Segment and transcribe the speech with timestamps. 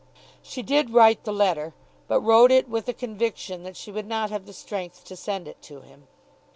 [0.41, 1.73] She did write the letter,
[2.07, 5.47] but wrote it with a conviction that she would not have the strength to send
[5.47, 6.07] it to him.